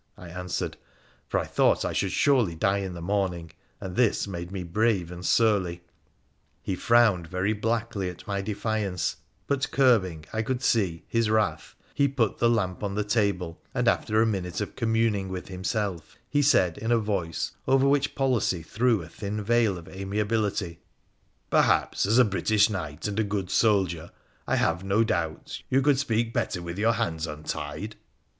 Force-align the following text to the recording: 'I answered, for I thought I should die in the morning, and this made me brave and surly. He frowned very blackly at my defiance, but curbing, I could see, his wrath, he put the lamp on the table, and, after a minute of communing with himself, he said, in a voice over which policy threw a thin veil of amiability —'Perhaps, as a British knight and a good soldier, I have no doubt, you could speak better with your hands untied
'I 0.17 0.29
answered, 0.29 0.77
for 1.27 1.39
I 1.39 1.45
thought 1.45 1.85
I 1.85 1.93
should 1.93 2.59
die 2.59 2.79
in 2.79 2.95
the 2.95 3.03
morning, 3.03 3.51
and 3.79 3.95
this 3.95 4.27
made 4.27 4.51
me 4.51 4.63
brave 4.63 5.11
and 5.11 5.23
surly. 5.23 5.83
He 6.63 6.73
frowned 6.75 7.27
very 7.27 7.53
blackly 7.53 8.09
at 8.09 8.25
my 8.25 8.41
defiance, 8.41 9.17
but 9.45 9.69
curbing, 9.69 10.25
I 10.33 10.41
could 10.41 10.63
see, 10.63 11.03
his 11.07 11.29
wrath, 11.29 11.75
he 11.93 12.07
put 12.07 12.39
the 12.39 12.49
lamp 12.49 12.81
on 12.81 12.95
the 12.95 13.03
table, 13.03 13.61
and, 13.75 13.87
after 13.87 14.19
a 14.19 14.25
minute 14.25 14.59
of 14.59 14.75
communing 14.75 15.29
with 15.29 15.49
himself, 15.49 16.17
he 16.27 16.41
said, 16.41 16.79
in 16.79 16.91
a 16.91 16.97
voice 16.97 17.51
over 17.67 17.87
which 17.87 18.15
policy 18.15 18.63
threw 18.63 19.03
a 19.03 19.07
thin 19.07 19.43
veil 19.43 19.77
of 19.77 19.87
amiability 19.87 20.79
—'Perhaps, 21.51 22.07
as 22.07 22.17
a 22.17 22.25
British 22.25 22.71
knight 22.71 23.07
and 23.07 23.19
a 23.19 23.23
good 23.23 23.51
soldier, 23.51 24.09
I 24.47 24.55
have 24.55 24.83
no 24.83 25.03
doubt, 25.03 25.61
you 25.69 25.79
could 25.83 25.99
speak 25.99 26.33
better 26.33 26.59
with 26.59 26.79
your 26.79 26.93
hands 26.93 27.27
untied 27.27 27.97